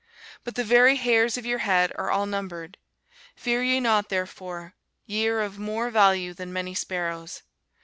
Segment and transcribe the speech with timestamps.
[0.43, 2.79] But the very hairs of your head are all numbered.
[3.35, 4.73] Fear ye not therefore,
[5.05, 7.43] ye are of more value than many sparrows.